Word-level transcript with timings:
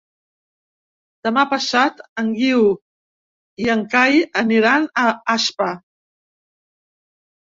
Demà 1.27 1.41
passat 1.51 1.99
en 2.21 2.31
Guiu 2.37 2.63
i 3.65 3.69
en 3.73 3.83
Cai 3.91 4.17
aniran 4.41 4.87
a 5.01 5.03
Aspa. 5.35 5.69